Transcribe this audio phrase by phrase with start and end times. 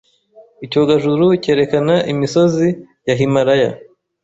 [0.65, 2.67] Icyogajuru cyerekana imisozi
[3.07, 3.69] ya Himalaya